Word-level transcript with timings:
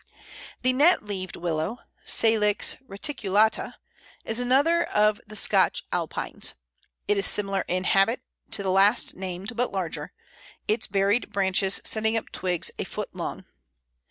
The 0.63 0.73
Net 0.73 1.05
leaved 1.05 1.35
Willow 1.35 1.77
(Salix 2.01 2.75
reticulata) 2.87 3.75
is 4.25 4.39
another 4.39 4.83
of 4.83 5.21
the 5.27 5.35
Scotch 5.35 5.83
Alpines. 5.91 6.55
It 7.07 7.19
is 7.19 7.25
similar 7.27 7.63
in 7.67 7.83
habit 7.83 8.23
to 8.49 8.63
the 8.63 8.71
last 8.71 9.13
named, 9.13 9.55
but 9.55 9.71
larger, 9.71 10.11
its 10.67 10.87
buried 10.87 11.31
branches 11.31 11.81
sending 11.83 12.17
up 12.17 12.31
twigs 12.31 12.71
a 12.79 12.83
foot 12.83 13.13
long. 13.15 13.45